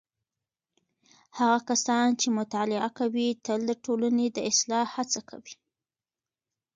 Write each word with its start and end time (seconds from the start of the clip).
هغه 1.37 1.59
کسان 1.69 2.07
چې 2.19 2.27
مطالعه 2.39 2.89
کوي 2.99 3.27
تل 3.45 3.59
د 3.69 3.71
ټولنې 3.85 4.27
د 4.31 4.37
اصلاح 4.51 4.87
هڅه 4.97 5.21
کوي. 5.29 5.55